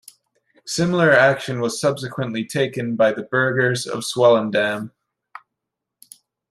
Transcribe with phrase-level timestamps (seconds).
[0.65, 4.93] Similar action was subsequently taken by the burghers of Swellendam.